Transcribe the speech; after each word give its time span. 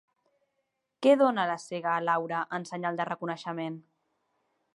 Què 1.05 1.13
dona 1.23 1.45
la 1.51 1.57
Cega 1.65 1.93
a 1.97 2.01
Laura 2.07 2.41
en 2.59 2.67
senyal 2.71 2.99
de 3.03 3.07
reconeixement? 3.11 3.79